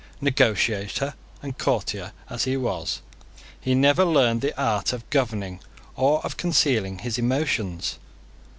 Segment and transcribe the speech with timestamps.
[0.19, 1.13] Negotiator
[1.43, 3.01] and courtier as he was,
[3.59, 5.59] he never learned the art of governing
[5.95, 7.99] or of concealing his emotions.